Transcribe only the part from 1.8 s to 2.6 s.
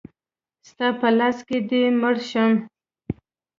مړ شم.